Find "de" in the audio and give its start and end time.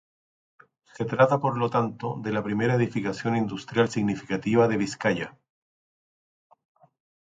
2.23-2.31, 4.67-4.77